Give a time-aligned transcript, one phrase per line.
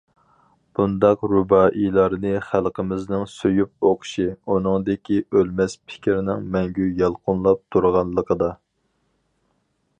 [0.77, 8.53] بۇنداق رۇبائىيلارنى خەلقىمىزنىڭ سۆيۈپ ئوقۇشى ئۇنىڭدىكى ئۆلمەس پىكىرنىڭ مەڭگۈ يالقۇنلاپ تۇرغانلىقىدا.